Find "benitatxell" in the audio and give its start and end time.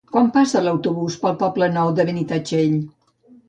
2.11-2.77